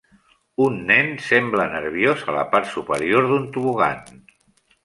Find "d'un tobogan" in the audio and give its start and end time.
3.33-4.21